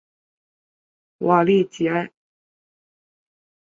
[1.19, 2.11] 瓦利吉埃。